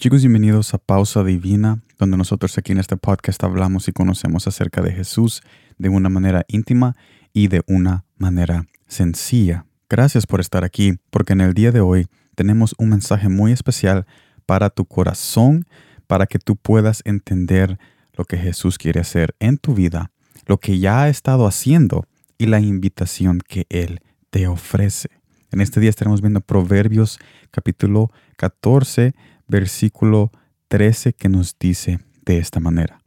Chicos, 0.00 0.20
bienvenidos 0.20 0.74
a 0.74 0.78
Pausa 0.78 1.24
Divina, 1.24 1.82
donde 1.98 2.16
nosotros 2.16 2.56
aquí 2.56 2.70
en 2.70 2.78
este 2.78 2.96
podcast 2.96 3.42
hablamos 3.42 3.88
y 3.88 3.92
conocemos 3.92 4.46
acerca 4.46 4.80
de 4.80 4.92
Jesús 4.92 5.42
de 5.76 5.88
una 5.88 6.08
manera 6.08 6.44
íntima 6.46 6.94
y 7.32 7.48
de 7.48 7.62
una 7.66 8.04
manera 8.16 8.68
sencilla. 8.86 9.66
Gracias 9.90 10.24
por 10.24 10.38
estar 10.38 10.62
aquí, 10.62 11.00
porque 11.10 11.32
en 11.32 11.40
el 11.40 11.52
día 11.52 11.72
de 11.72 11.80
hoy 11.80 12.06
tenemos 12.36 12.76
un 12.78 12.90
mensaje 12.90 13.28
muy 13.28 13.50
especial 13.50 14.06
para 14.46 14.70
tu 14.70 14.84
corazón, 14.84 15.66
para 16.06 16.28
que 16.28 16.38
tú 16.38 16.54
puedas 16.54 17.02
entender 17.04 17.76
lo 18.12 18.24
que 18.24 18.38
Jesús 18.38 18.78
quiere 18.78 19.00
hacer 19.00 19.34
en 19.40 19.58
tu 19.58 19.74
vida, 19.74 20.12
lo 20.46 20.58
que 20.58 20.78
ya 20.78 21.02
ha 21.02 21.08
estado 21.08 21.44
haciendo 21.44 22.06
y 22.38 22.46
la 22.46 22.60
invitación 22.60 23.40
que 23.40 23.66
Él 23.68 23.98
te 24.30 24.46
ofrece. 24.46 25.08
En 25.50 25.60
este 25.60 25.80
día 25.80 25.90
estaremos 25.90 26.20
viendo 26.20 26.40
Proverbios 26.40 27.18
capítulo 27.50 28.12
14 28.36 29.12
versículo 29.48 30.30
13 30.68 31.14
que 31.14 31.28
nos 31.28 31.58
dice 31.58 32.00
de 32.24 32.38
esta 32.38 32.60
manera, 32.60 33.00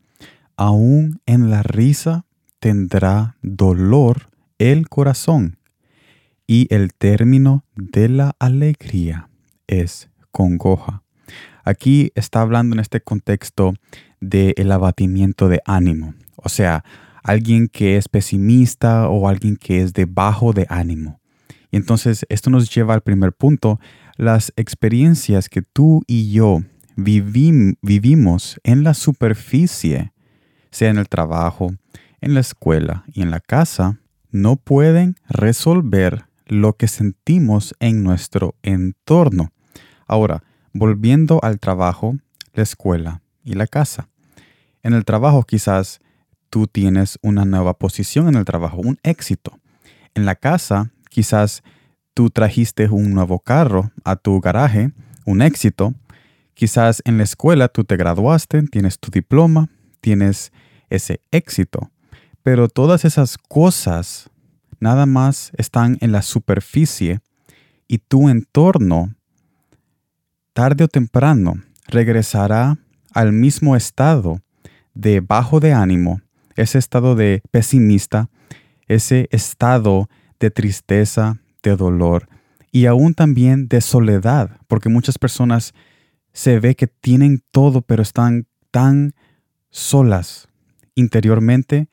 aún 0.57 1.21
en 1.25 1.49
la 1.49 1.63
risa 1.63 2.25
tendrá 2.59 3.37
dolor 3.41 4.29
el 4.57 4.89
corazón 4.89 5.57
y 6.47 6.67
el 6.73 6.93
término 6.93 7.63
de 7.75 8.09
la 8.09 8.35
alegría 8.39 9.29
es 9.67 10.09
congoja. 10.31 11.03
Aquí 11.63 12.11
está 12.15 12.41
hablando 12.41 12.75
en 12.75 12.79
este 12.79 13.01
contexto 13.01 13.73
del 14.19 14.53
el 14.57 14.71
abatimiento 14.71 15.47
de 15.47 15.61
ánimo, 15.65 16.13
o 16.35 16.49
sea, 16.49 16.83
alguien 17.23 17.67
que 17.67 17.97
es 17.97 18.09
pesimista 18.09 19.07
o 19.07 19.27
alguien 19.27 19.55
que 19.55 19.81
es 19.81 19.93
de 19.93 20.05
bajo 20.05 20.53
de 20.53 20.65
ánimo. 20.69 21.19
Y 21.71 21.77
entonces 21.77 22.25
esto 22.29 22.49
nos 22.49 22.73
lleva 22.73 22.93
al 22.93 23.01
primer 23.01 23.31
punto, 23.31 23.79
las 24.21 24.53
experiencias 24.55 25.49
que 25.49 25.63
tú 25.63 26.03
y 26.05 26.31
yo 26.31 26.61
vivimos 26.95 28.59
en 28.63 28.83
la 28.83 28.93
superficie, 28.93 30.13
sea 30.69 30.91
en 30.91 30.99
el 30.99 31.09
trabajo, 31.09 31.73
en 32.21 32.35
la 32.35 32.41
escuela 32.41 33.03
y 33.07 33.23
en 33.23 33.31
la 33.31 33.39
casa, 33.39 33.97
no 34.29 34.57
pueden 34.57 35.15
resolver 35.27 36.25
lo 36.45 36.73
que 36.73 36.87
sentimos 36.87 37.73
en 37.79 38.03
nuestro 38.03 38.53
entorno. 38.61 39.51
Ahora, 40.05 40.43
volviendo 40.71 41.39
al 41.41 41.59
trabajo, 41.59 42.15
la 42.53 42.61
escuela 42.61 43.23
y 43.43 43.53
la 43.53 43.65
casa. 43.65 44.07
En 44.83 44.93
el 44.93 45.03
trabajo 45.03 45.41
quizás 45.45 45.99
tú 46.51 46.67
tienes 46.67 47.17
una 47.23 47.43
nueva 47.43 47.73
posición 47.73 48.27
en 48.27 48.35
el 48.35 48.45
trabajo, 48.45 48.77
un 48.77 48.99
éxito. 49.01 49.57
En 50.13 50.27
la 50.27 50.35
casa 50.35 50.91
quizás 51.09 51.63
tú 52.13 52.29
trajiste 52.29 52.87
un 52.89 53.13
nuevo 53.13 53.39
carro 53.39 53.91
a 54.03 54.15
tu 54.15 54.39
garaje, 54.39 54.91
un 55.25 55.41
éxito. 55.41 55.93
Quizás 56.53 57.01
en 57.05 57.17
la 57.17 57.23
escuela 57.23 57.67
tú 57.67 57.83
te 57.83 57.97
graduaste, 57.97 58.63
tienes 58.63 58.99
tu 58.99 59.11
diploma, 59.11 59.69
tienes 60.01 60.51
ese 60.89 61.21
éxito. 61.31 61.89
Pero 62.43 62.67
todas 62.67 63.05
esas 63.05 63.37
cosas 63.37 64.29
nada 64.79 65.05
más 65.05 65.51
están 65.57 65.97
en 66.01 66.11
la 66.11 66.21
superficie 66.21 67.19
y 67.87 67.99
tu 67.99 68.29
entorno, 68.29 69.15
tarde 70.53 70.85
o 70.85 70.87
temprano, 70.87 71.61
regresará 71.87 72.77
al 73.13 73.31
mismo 73.31 73.75
estado 73.75 74.41
de 74.93 75.19
bajo 75.19 75.59
de 75.59 75.73
ánimo, 75.73 76.21
ese 76.55 76.77
estado 76.77 77.15
de 77.15 77.41
pesimista, 77.51 78.29
ese 78.87 79.27
estado 79.31 80.09
de 80.39 80.51
tristeza, 80.51 81.39
de 81.63 81.75
dolor 81.75 82.27
y 82.71 82.85
aún 82.85 83.13
también 83.13 83.67
de 83.67 83.81
soledad, 83.81 84.59
porque 84.67 84.89
muchas 84.89 85.17
personas 85.17 85.73
se 86.33 86.59
ve 86.59 86.75
que 86.75 86.87
tienen 86.87 87.43
todo, 87.51 87.81
pero 87.81 88.01
están 88.01 88.47
tan 88.71 89.13
solas 89.69 90.47
interiormente 90.95 91.89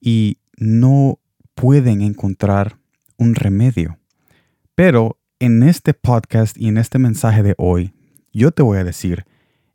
y 0.00 0.38
no 0.56 1.20
pueden 1.54 2.02
encontrar 2.02 2.78
un 3.16 3.34
remedio. 3.34 3.98
Pero 4.74 5.18
en 5.38 5.62
este 5.62 5.94
podcast 5.94 6.56
y 6.56 6.68
en 6.68 6.78
este 6.78 6.98
mensaje 6.98 7.42
de 7.42 7.54
hoy, 7.58 7.92
yo 8.32 8.50
te 8.50 8.62
voy 8.62 8.78
a 8.78 8.84
decir 8.84 9.24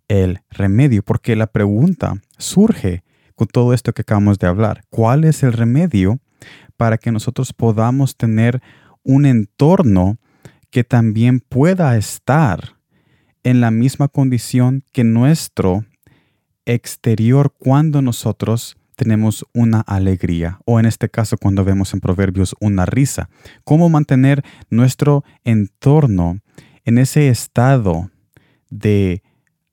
el 0.08 0.40
remedio, 0.50 1.03
porque 1.03 1.36
la 1.36 1.47
pregunta 1.47 2.22
surge 2.38 3.03
con 3.36 3.47
todo 3.47 3.74
esto 3.74 3.94
que 3.94 4.02
acabamos 4.02 4.40
de 4.40 4.47
hablar. 4.47 4.84
¿Cuál 4.90 5.24
es 5.24 5.44
el 5.44 5.53
remedio 5.53 6.20
para 6.75 6.97
que 6.97 7.12
nosotros 7.12 7.53
podamos 7.53 8.16
tener 8.16 8.62
un 9.07 9.25
entorno 9.25 10.18
que 10.69 10.84
también 10.84 11.40
pueda 11.40 11.95
estar 11.97 12.75
en 13.44 13.62
la 13.62 13.72
misma 13.72 14.09
condición 14.09 14.84
que 14.91 15.06
nuestro 15.06 15.85
exterior 16.66 17.56
cuando 17.57 18.01
nosotros 18.01 18.75
tenemos 18.97 19.46
una 19.53 19.79
alegría 19.79 20.59
o 20.66 20.79
en 20.79 20.85
este 20.85 21.07
caso 21.07 21.38
cuando 21.38 21.63
vemos 21.63 21.94
en 21.94 22.01
Proverbios 22.01 22.53
una 22.59 22.85
risa. 22.85 23.29
¿Cómo 23.63 23.88
mantener 23.88 24.44
nuestro 24.69 25.23
entorno 25.46 26.41
en 26.84 26.97
ese 26.97 27.29
estado 27.29 28.12
de 28.69 29.23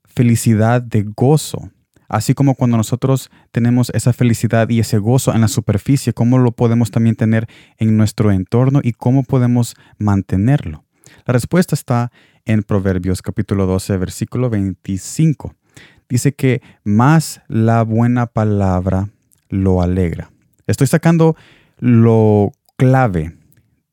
felicidad, 0.05 0.81
de 0.81 1.03
gozo? 1.03 1.73
Así 2.09 2.35
como 2.35 2.55
cuando 2.55 2.77
nosotros 2.77 3.31
tenemos 3.51 3.91
esa 3.91 4.13
felicidad 4.13 4.69
y 4.69 4.81
ese 4.81 4.99
gozo 4.99 5.35
en 5.35 5.41
la 5.41 5.49
superficie, 5.49 6.13
¿cómo 6.13 6.39
lo 6.39 6.53
podemos 6.53 6.91
también 6.91 7.17
tener 7.17 7.49
en 7.79 7.97
nuestro 7.97 8.31
entorno 8.31 8.81
y 8.83 8.93
cómo 8.93 9.23
podemos 9.23 9.75
mantenerlo? 9.99 10.85
La 11.27 11.33
respuesta 11.33 11.75
está 11.75 12.13
en 12.45 12.63
Proverbios 12.63 13.23
capítulo 13.23 13.67
12, 13.67 13.97
versículo 13.97 14.51
25. 14.51 15.55
Dice 16.09 16.35
que 16.35 16.61
más 16.85 17.41
la 17.49 17.83
buena 17.83 18.27
palabra 18.27 19.09
lo 19.49 19.81
alegra. 19.81 20.31
Estoy 20.67 20.87
sacando 20.87 21.37
lo 21.79 22.53
clave, 22.77 23.37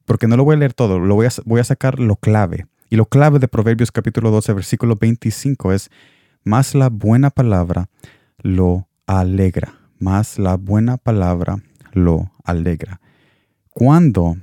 porque 0.06 0.28
no 0.28 0.38
lo 0.38 0.44
voy 0.44 0.56
a 0.56 0.60
leer 0.60 0.74
todo, 0.74 1.00
lo 1.00 1.16
voy 1.16 1.28
a, 1.28 1.30
voy 1.46 1.62
a 1.62 1.64
sacar 1.64 2.00
lo 2.00 2.16
clave. 2.18 2.68
Y 2.90 2.98
lo 2.98 3.06
clave 3.06 3.40
de 3.40 3.48
Proverbios 3.48 3.92
capítulo 3.92 4.32
12, 4.32 4.52
versículo 4.54 4.98
25 4.98 5.72
es 5.72 5.90
más 6.44 6.76
la 6.76 6.90
buena 6.90 7.30
palabra 7.30 7.90
lo 8.42 8.88
alegra, 9.06 9.74
más 10.00 10.40
la 10.40 10.58
buena 10.58 10.98
palabra 10.98 11.62
lo 11.94 12.32
alegra. 12.44 13.00
Cuando 13.70 14.38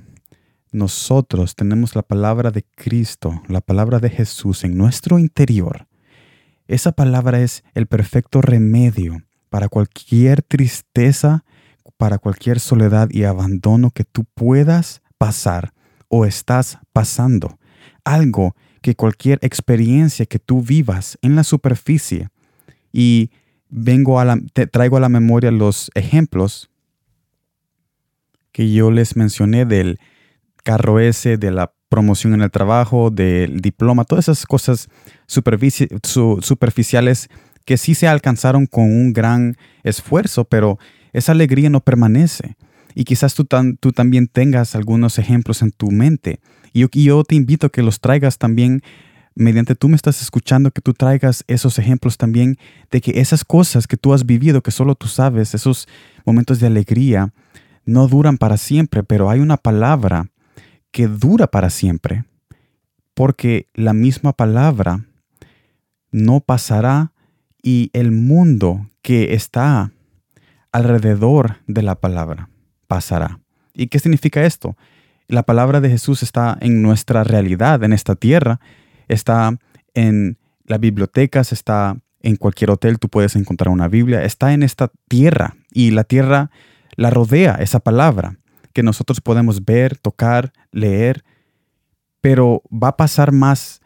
nosotros 0.71 1.55
tenemos 1.55 1.95
la 1.95 2.03
palabra 2.03 2.51
de 2.51 2.63
Cristo, 2.75 3.41
la 3.47 3.61
palabra 3.61 3.99
de 3.99 4.09
Jesús 4.09 4.63
en 4.63 4.77
nuestro 4.77 5.19
interior, 5.19 5.87
esa 6.67 6.91
palabra 6.91 7.41
es 7.41 7.63
el 7.73 7.87
perfecto 7.87 8.41
remedio 8.41 9.23
para 9.49 9.69
cualquier 9.69 10.43
tristeza, 10.43 11.43
para 11.97 12.19
cualquier 12.19 12.59
soledad 12.59 13.09
y 13.09 13.23
abandono 13.23 13.89
que 13.89 14.03
tú 14.03 14.25
puedas 14.35 15.01
pasar 15.17 15.73
o 16.07 16.25
estás 16.25 16.77
pasando. 16.93 17.57
Algo 18.03 18.55
que 18.79 18.95
cualquier 18.95 19.39
experiencia 19.41 20.25
que 20.25 20.39
tú 20.39 20.61
vivas 20.61 21.17
en 21.21 21.35
la 21.35 21.43
superficie 21.43 22.29
y 22.91 23.31
vengo 23.69 24.19
a 24.19 24.37
te 24.53 24.67
traigo 24.67 24.97
a 24.97 25.01
la 25.01 25.09
memoria 25.09 25.51
los 25.51 25.91
ejemplos 25.93 26.69
que 28.51 28.71
yo 28.71 28.91
les 28.91 29.15
mencioné 29.15 29.65
del 29.65 29.99
carro 30.63 30.99
ese, 30.99 31.37
de 31.37 31.51
la 31.51 31.71
promoción 31.87 32.33
en 32.33 32.41
el 32.41 32.51
trabajo, 32.51 33.09
del 33.09 33.61
diploma, 33.61 34.05
todas 34.05 34.25
esas 34.25 34.45
cosas 34.45 34.89
superficiales 35.27 37.29
que 37.65 37.77
sí 37.77 37.95
se 37.95 38.07
alcanzaron 38.07 38.65
con 38.65 38.83
un 38.83 39.13
gran 39.13 39.55
esfuerzo, 39.83 40.45
pero 40.45 40.77
esa 41.13 41.31
alegría 41.31 41.69
no 41.69 41.81
permanece. 41.81 42.57
Y 42.95 43.03
quizás 43.03 43.35
tú, 43.35 43.47
tú 43.79 43.91
también 43.91 44.27
tengas 44.27 44.75
algunos 44.75 45.19
ejemplos 45.19 45.61
en 45.61 45.71
tu 45.71 45.91
mente 45.91 46.39
y 46.73 47.03
yo, 47.03 47.23
te 47.23 47.35
invito 47.35 47.67
a 47.67 47.69
que 47.69 47.83
los 47.83 47.99
traigas 47.99 48.37
también 48.37 48.81
mediante 49.35 49.75
tú 49.75 49.87
me 49.89 49.95
estás 49.95 50.21
escuchando, 50.21 50.71
que 50.71 50.81
tú 50.81 50.93
traigas 50.93 51.43
esos 51.47 51.79
ejemplos 51.79 52.17
también 52.17 52.57
de 52.91 52.99
que 52.99 53.19
esas 53.21 53.45
cosas 53.45 53.87
que 53.87 53.97
tú 53.97 54.13
has 54.13 54.25
vivido, 54.25 54.61
que 54.61 54.71
solo 54.71 54.95
tú 54.95 55.07
sabes, 55.07 55.53
esos 55.53 55.87
momentos 56.25 56.59
de 56.59 56.67
alegría, 56.67 57.33
no 57.85 58.07
duran 58.07 58.37
para 58.37 58.57
siempre, 58.57 59.03
pero 59.03 59.29
hay 59.29 59.39
una 59.39 59.57
palabra 59.57 60.29
que 60.91 61.07
dura 61.07 61.47
para 61.47 61.69
siempre, 61.69 62.25
porque 63.13 63.67
la 63.73 63.93
misma 63.93 64.33
palabra 64.33 65.05
no 66.11 66.41
pasará 66.41 67.13
y 67.61 67.89
el 67.93 68.11
mundo 68.11 68.89
que 69.01 69.33
está 69.33 69.91
alrededor 70.71 71.57
de 71.67 71.81
la 71.81 71.95
palabra 71.95 72.49
pasará. 72.87 73.39
¿Y 73.73 73.87
qué 73.87 73.99
significa 73.99 74.45
esto? 74.45 74.75
La 75.29 75.43
palabra 75.43 75.79
de 75.79 75.91
Jesús 75.91 76.23
está 76.23 76.57
en 76.59 76.81
nuestra 76.81 77.23
realidad, 77.23 77.83
en 77.83 77.93
esta 77.93 78.15
tierra, 78.15 78.59
está 79.07 79.59
en 79.93 80.39
las 80.65 80.79
bibliotecas, 80.79 81.51
está 81.51 81.97
en 82.21 82.35
cualquier 82.35 82.71
hotel, 82.71 82.97
tú 82.97 83.09
puedes 83.09 83.35
encontrar 83.35 83.71
una 83.71 83.87
Biblia, 83.87 84.23
está 84.23 84.53
en 84.53 84.63
esta 84.63 84.91
tierra 85.07 85.55
y 85.71 85.91
la 85.91 86.03
tierra 86.03 86.49
la 86.95 87.11
rodea 87.11 87.53
esa 87.59 87.79
palabra 87.79 88.39
que 88.73 88.81
nosotros 88.81 89.21
podemos 89.21 89.63
ver, 89.63 89.99
tocar, 89.99 90.51
leer, 90.71 91.23
pero 92.21 92.63
va 92.71 92.89
a 92.89 92.97
pasar 92.97 93.31
más 93.31 93.81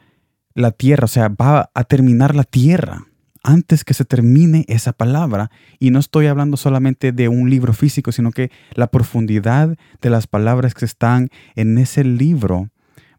la 0.54 0.72
tierra, 0.72 1.04
o 1.04 1.10
sea, 1.10 1.28
va 1.28 1.70
a 1.74 1.84
terminar 1.84 2.36
la 2.36 2.46
tierra 2.46 3.06
antes 3.44 3.84
que 3.84 3.94
se 3.94 4.06
termine 4.06 4.66
esa 4.68 4.94
palabra. 4.94 5.52
Y 5.80 5.92
no 5.92 6.00
estoy 6.00 6.28
hablando 6.28 6.58
solamente 6.58 7.12
de 7.12 7.28
un 7.28 7.50
libro 7.50 7.74
físico, 7.74 8.12
sino 8.12 8.32
que 8.32 8.50
la 8.74 8.88
profundidad 8.88 9.78
de 10.02 10.10
las 10.10 10.28
palabras 10.28 10.74
que 10.74 10.86
están 10.86 11.30
en 11.56 11.78
ese 11.78 12.04
libro 12.04 12.70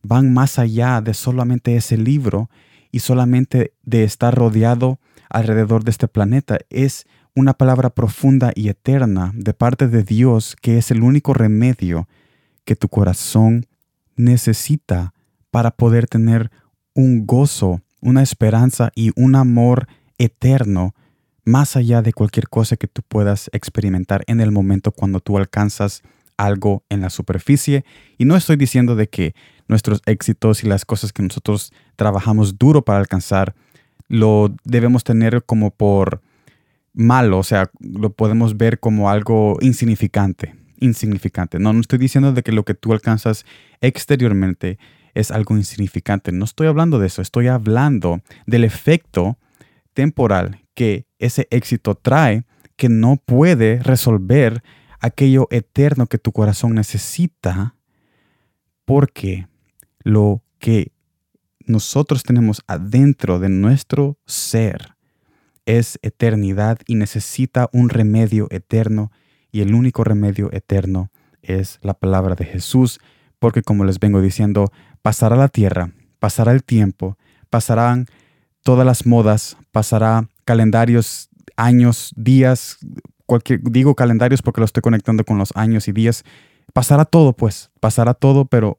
van 0.02 0.32
más 0.32 0.58
allá 0.58 1.00
de 1.00 1.14
solamente 1.14 1.76
ese 1.76 1.96
libro 1.96 2.50
y 2.90 3.00
solamente 3.00 3.74
de 3.82 4.04
estar 4.04 4.34
rodeado 4.34 4.98
alrededor 5.28 5.84
de 5.84 5.90
este 5.90 6.08
planeta. 6.08 6.58
Es 6.70 7.06
una 7.34 7.54
palabra 7.54 7.90
profunda 7.90 8.52
y 8.54 8.68
eterna 8.68 9.32
de 9.34 9.54
parte 9.54 9.88
de 9.88 10.02
Dios 10.02 10.56
que 10.60 10.78
es 10.78 10.90
el 10.90 11.02
único 11.02 11.34
remedio 11.34 12.08
que 12.64 12.76
tu 12.76 12.88
corazón 12.88 13.66
necesita 14.16 15.12
para 15.50 15.72
poder 15.72 16.06
tener 16.06 16.50
un 16.94 17.26
gozo, 17.26 17.80
una 18.00 18.22
esperanza 18.22 18.92
y 18.94 19.10
un 19.16 19.34
amor 19.34 19.88
eterno 20.18 20.94
más 21.44 21.76
allá 21.76 22.02
de 22.02 22.12
cualquier 22.12 22.48
cosa 22.48 22.76
que 22.76 22.88
tú 22.88 23.02
puedas 23.06 23.50
experimentar 23.52 24.24
en 24.26 24.40
el 24.40 24.50
momento 24.50 24.92
cuando 24.92 25.20
tú 25.20 25.36
alcanzas 25.36 26.02
algo 26.36 26.84
en 26.88 27.00
la 27.00 27.10
superficie. 27.10 27.84
Y 28.18 28.24
no 28.24 28.36
estoy 28.36 28.56
diciendo 28.56 28.96
de 28.96 29.08
que 29.08 29.34
nuestros 29.68 30.02
éxitos 30.06 30.64
y 30.64 30.66
las 30.66 30.84
cosas 30.84 31.12
que 31.12 31.22
nosotros 31.22 31.72
trabajamos 31.96 32.58
duro 32.58 32.82
para 32.82 32.98
alcanzar 32.98 33.54
lo 34.08 34.54
debemos 34.64 35.04
tener 35.04 35.44
como 35.44 35.70
por 35.70 36.20
malo, 36.92 37.38
o 37.38 37.42
sea, 37.42 37.70
lo 37.80 38.10
podemos 38.10 38.56
ver 38.56 38.78
como 38.78 39.10
algo 39.10 39.56
insignificante, 39.60 40.54
insignificante. 40.78 41.58
No, 41.58 41.72
no 41.72 41.80
estoy 41.80 41.98
diciendo 41.98 42.32
de 42.32 42.42
que 42.42 42.52
lo 42.52 42.64
que 42.64 42.74
tú 42.74 42.92
alcanzas 42.92 43.44
exteriormente 43.80 44.78
es 45.14 45.30
algo 45.30 45.56
insignificante. 45.56 46.32
No 46.32 46.44
estoy 46.44 46.66
hablando 46.66 46.98
de 46.98 47.06
eso, 47.06 47.22
estoy 47.22 47.48
hablando 47.48 48.20
del 48.46 48.64
efecto 48.64 49.38
temporal 49.94 50.60
que 50.74 51.06
ese 51.18 51.46
éxito 51.50 51.94
trae 51.94 52.44
que 52.76 52.88
no 52.88 53.16
puede 53.16 53.82
resolver 53.82 54.62
aquello 55.00 55.48
eterno 55.50 56.06
que 56.06 56.18
tu 56.18 56.32
corazón 56.32 56.74
necesita 56.74 57.76
porque 58.84 59.46
lo 60.00 60.42
que 60.58 60.92
nosotros 61.66 62.22
tenemos 62.24 62.62
adentro 62.66 63.38
de 63.38 63.48
nuestro 63.48 64.18
ser 64.26 64.96
es 65.66 65.98
eternidad 66.02 66.78
y 66.86 66.96
necesita 66.96 67.70
un 67.72 67.88
remedio 67.88 68.48
eterno 68.50 69.10
y 69.50 69.60
el 69.60 69.74
único 69.74 70.04
remedio 70.04 70.52
eterno 70.52 71.10
es 71.42 71.78
la 71.82 71.94
palabra 71.94 72.34
de 72.34 72.44
Jesús 72.44 73.00
porque 73.38 73.62
como 73.62 73.84
les 73.84 73.98
vengo 74.00 74.20
diciendo, 74.20 74.72
pasará 75.02 75.36
la 75.36 75.48
tierra, 75.48 75.92
pasará 76.18 76.52
el 76.52 76.64
tiempo, 76.64 77.18
pasarán 77.50 78.06
todas 78.64 78.84
las 78.84 79.06
modas, 79.06 79.56
pasará 79.70 80.28
calendarios, 80.44 81.28
años, 81.56 82.12
días, 82.16 82.78
cualquier, 83.26 83.60
digo 83.62 83.94
calendarios 83.94 84.42
porque 84.42 84.60
lo 84.60 84.64
estoy 84.64 84.80
conectando 84.80 85.24
con 85.24 85.38
los 85.38 85.52
años 85.54 85.86
y 85.86 85.92
días, 85.92 86.24
pasará 86.72 87.04
todo 87.04 87.34
pues, 87.34 87.70
pasará 87.78 88.14
todo, 88.14 88.46
pero 88.46 88.78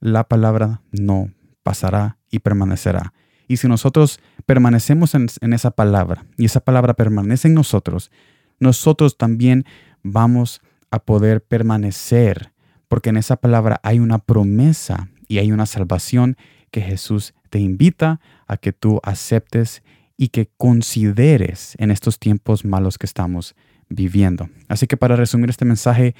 la 0.00 0.24
palabra 0.24 0.80
no 0.92 1.30
pasará 1.62 2.16
y 2.30 2.38
permanecerá. 2.38 3.12
Y 3.48 3.58
si 3.58 3.68
nosotros 3.68 4.20
permanecemos 4.46 5.14
en, 5.14 5.26
en, 5.40 5.52
esa 5.52 5.70
palabra 5.70 6.24
y 6.38 6.46
esa 6.46 6.60
palabra 6.60 6.94
permanece 6.94 7.48
en 7.48 7.54
nosotros, 7.54 8.10
nosotros 8.58 9.18
también 9.18 9.64
vamos 10.02 10.62
a 10.90 11.00
poder 11.00 11.42
permanecer, 11.42 12.52
porque 12.88 13.10
en 13.10 13.16
esa 13.16 13.36
palabra 13.36 13.80
hay 13.82 13.98
una 13.98 14.18
promesa 14.18 15.08
y 15.28 15.38
hay 15.38 15.50
una 15.50 15.66
salvación 15.66 16.36
que 16.70 16.80
Jesús 16.80 17.34
te 17.46 17.58
invita 17.58 18.20
a 18.46 18.56
que 18.56 18.72
tú 18.72 19.00
aceptes 19.02 19.82
y 20.16 20.28
que 20.28 20.50
consideres 20.56 21.74
en 21.78 21.90
estos 21.90 22.18
tiempos 22.18 22.64
malos 22.64 22.98
que 22.98 23.06
estamos 23.06 23.54
viviendo. 23.88 24.48
Así 24.68 24.86
que 24.86 24.96
para 24.96 25.16
resumir 25.16 25.50
este 25.50 25.64
mensaje, 25.64 26.14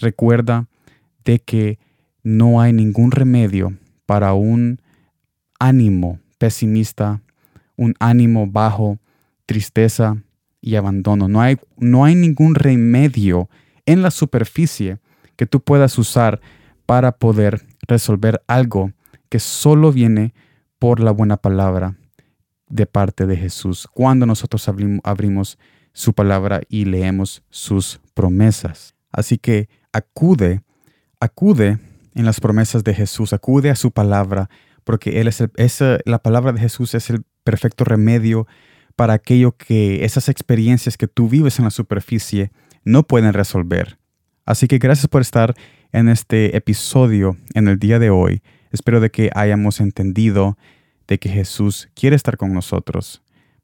recuerda 0.00 0.68
de 1.24 1.38
que 1.38 1.78
no 2.22 2.60
hay 2.60 2.72
ningún 2.72 3.10
remedio 3.10 3.76
para 4.04 4.34
un 4.34 4.80
ánimo 5.58 6.20
pesimista, 6.38 7.22
un 7.76 7.94
ánimo 7.98 8.46
bajo, 8.46 8.98
tristeza 9.46 10.16
y 10.60 10.74
abandono. 10.74 11.28
No 11.28 11.40
hay, 11.40 11.56
no 11.78 12.04
hay 12.04 12.14
ningún 12.14 12.54
remedio 12.54 13.48
en 13.86 14.02
la 14.02 14.10
superficie 14.10 14.98
que 15.36 15.46
tú 15.46 15.60
puedas 15.60 15.98
usar 15.98 16.40
para 16.86 17.12
poder 17.12 17.64
resolver 17.86 18.42
algo 18.46 18.92
que 19.28 19.38
solo 19.38 19.92
viene 19.92 20.34
por 20.78 21.00
la 21.00 21.10
buena 21.10 21.36
palabra 21.36 21.96
de 22.68 22.86
parte 22.86 23.26
de 23.26 23.36
Jesús, 23.36 23.86
cuando 23.92 24.26
nosotros 24.26 24.68
abrimos 25.04 25.58
su 25.92 26.12
palabra 26.12 26.60
y 26.68 26.84
leemos 26.84 27.42
sus 27.48 28.00
promesas. 28.14 28.94
Así 29.12 29.38
que 29.38 29.68
acude, 29.92 30.62
acude 31.20 31.78
en 32.14 32.24
las 32.24 32.40
promesas 32.40 32.84
de 32.84 32.94
Jesús, 32.94 33.32
acude 33.32 33.70
a 33.70 33.76
su 33.76 33.92
palabra, 33.92 34.50
porque 34.84 35.20
él 35.20 35.28
es, 35.28 35.82
la 36.04 36.18
palabra 36.18 36.52
de 36.52 36.60
Jesús 36.60 36.94
es 36.94 37.10
el 37.10 37.24
perfecto 37.44 37.84
remedio 37.84 38.46
para 38.94 39.14
aquello 39.14 39.52
que 39.52 40.04
esas 40.04 40.28
experiencias 40.28 40.96
que 40.96 41.08
tú 41.08 41.28
vives 41.28 41.58
en 41.58 41.66
la 41.66 41.70
superficie 41.70 42.50
no 42.84 43.02
pueden 43.02 43.32
resolver. 43.32 43.98
Así 44.44 44.68
que 44.68 44.78
gracias 44.78 45.08
por 45.08 45.22
estar 45.22 45.54
en 45.92 46.08
este 46.08 46.56
episodio 46.56 47.36
en 47.54 47.68
el 47.68 47.78
día 47.78 47.98
de 47.98 48.10
hoy. 48.10 48.42
Espero 48.76 49.00
de 49.00 49.10
que 49.10 49.30
hayamos 49.34 49.80
entendido 49.80 50.58
de 51.08 51.18
que 51.18 51.30
Jesús 51.30 51.88
quiere 51.94 52.14
estar 52.14 52.36
con 52.36 52.52
nosotros 52.52 53.22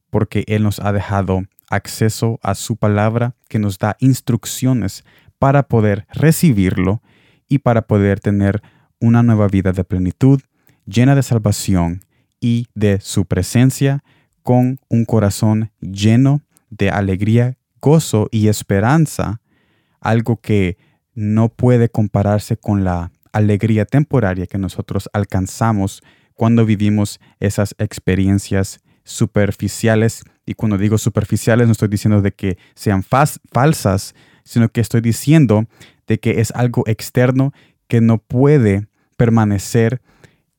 porque 0.09 0.43
Él 0.47 0.63
nos 0.63 0.81
ha 0.81 0.91
dejado 0.91 1.43
acceso 1.69 2.41
a 2.43 2.55
su 2.55 2.79
palabra 2.79 3.35
que 3.51 3.59
nos 3.59 3.79
da 3.79 3.99
instrucciones 4.01 5.05
para 5.39 5.65
poder 5.65 6.07
recibirlo 6.15 7.03
y 7.47 7.59
para 7.59 7.83
poder 7.83 8.21
tener 8.21 8.63
una 9.01 9.23
nueva 9.23 9.49
vida 9.49 9.73
de 9.73 9.85
plenitud, 9.85 10.41
llena 10.87 11.15
de 11.15 11.23
salvación 11.23 12.01
y 12.41 12.69
de 12.75 12.99
su 12.99 13.27
presencia, 13.27 14.03
con 14.43 14.79
un 14.89 15.05
corazón 15.05 15.73
lleno 15.83 16.41
de 16.71 16.89
alegría, 16.89 17.59
gozo 17.83 18.29
y 18.31 18.49
esperanza, 18.49 19.43
algo 20.01 20.39
que 20.39 20.79
no 21.13 21.51
puede 21.51 21.91
compararse 21.91 22.57
con 22.57 22.83
la 22.83 23.13
alegría 23.33 23.85
temporaria 23.85 24.47
que 24.47 24.59
nosotros 24.59 25.09
alcanzamos 25.13 26.03
cuando 26.35 26.65
vivimos 26.65 27.21
esas 27.41 27.75
experiencias 27.79 28.81
superficiales. 29.05 30.23
Y 30.47 30.55
cuando 30.55 30.79
digo 30.79 30.99
superficiales 30.99 31.67
no 31.67 31.73
estoy 31.73 31.89
diciendo 31.89 32.21
de 32.21 32.33
que 32.33 32.59
sean 32.75 33.03
falsas, 33.03 34.15
sino 34.45 34.69
que 34.69 34.81
estoy 34.81 35.01
diciendo 35.01 35.67
de 36.07 36.19
que 36.19 36.41
es 36.41 36.51
algo 36.53 36.85
externo 36.87 37.53
que 37.89 38.01
no 38.01 38.19
puede 38.19 38.89
permanecer 39.17 40.03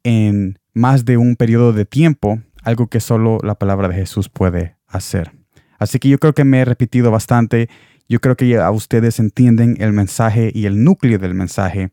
en 0.03 0.59
más 0.74 1.05
de 1.05 1.17
un 1.17 1.36
periodo 1.36 1.74
de 1.74 1.86
tiempo, 1.86 2.41
algo 2.63 2.88
que 2.88 3.00
solo 3.00 3.39
la 3.43 3.55
palabra 3.55 3.88
de 3.88 3.95
Jesús 3.95 4.29
puede 4.29 4.77
hacer. 4.88 5.31
Así 5.79 6.00
que 6.00 6.09
yo 6.09 6.17
creo 6.17 6.33
que 6.33 6.45
me 6.45 6.59
he 6.59 6.65
repetido 6.65 7.12
bastante. 7.12 7.69
Yo 8.07 8.19
creo 8.19 8.36
que 8.36 8.48
ya 8.48 8.69
ustedes 8.71 9.19
entienden 9.19 9.75
el 9.79 9.91
mensaje 9.93 10.51
y 10.53 10.65
el 10.65 10.83
núcleo 10.83 11.19
del 11.19 11.33
mensaje. 11.33 11.91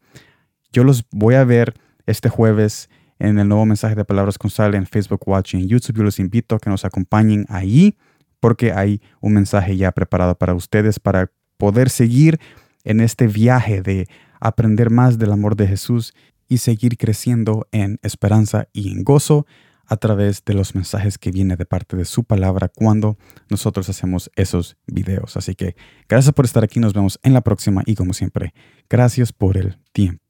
Yo 0.72 0.84
los 0.84 1.04
voy 1.10 1.34
a 1.34 1.44
ver 1.44 1.74
este 2.06 2.28
jueves 2.28 2.88
en 3.18 3.38
el 3.38 3.48
nuevo 3.48 3.66
mensaje 3.66 3.94
de 3.94 4.04
Palabras 4.04 4.38
con 4.38 4.50
Sal 4.50 4.74
en 4.74 4.86
Facebook 4.86 5.26
Watch 5.26 5.54
y 5.54 5.58
en 5.58 5.68
YouTube. 5.68 5.98
Yo 5.98 6.02
los 6.02 6.18
invito 6.18 6.54
a 6.54 6.58
que 6.58 6.70
nos 6.70 6.84
acompañen 6.84 7.46
ahí 7.48 7.96
porque 8.40 8.72
hay 8.72 9.02
un 9.20 9.34
mensaje 9.34 9.76
ya 9.76 9.92
preparado 9.92 10.36
para 10.36 10.54
ustedes 10.54 10.98
para 10.98 11.30
poder 11.58 11.90
seguir 11.90 12.40
en 12.84 13.00
este 13.00 13.26
viaje 13.26 13.82
de 13.82 14.08
aprender 14.40 14.90
más 14.90 15.18
del 15.18 15.32
amor 15.32 15.56
de 15.56 15.66
Jesús 15.66 16.14
y 16.48 16.58
seguir 16.58 16.96
creciendo 16.96 17.68
en 17.70 17.98
esperanza 18.02 18.68
y 18.72 18.90
en 18.90 19.04
gozo 19.04 19.46
a 19.86 19.96
través 19.96 20.44
de 20.44 20.54
los 20.54 20.74
mensajes 20.74 21.18
que 21.18 21.32
viene 21.32 21.56
de 21.56 21.66
parte 21.66 21.96
de 21.96 22.04
su 22.04 22.24
palabra 22.24 22.68
cuando 22.68 23.18
nosotros 23.50 23.88
hacemos 23.88 24.30
esos 24.36 24.76
videos. 24.86 25.36
Así 25.36 25.54
que 25.54 25.74
gracias 26.08 26.32
por 26.32 26.44
estar 26.44 26.62
aquí, 26.64 26.80
nos 26.80 26.94
vemos 26.94 27.18
en 27.22 27.34
la 27.34 27.40
próxima 27.40 27.82
y 27.84 27.96
como 27.96 28.14
siempre, 28.14 28.54
gracias 28.88 29.32
por 29.32 29.58
el 29.58 29.78
tiempo. 29.92 30.29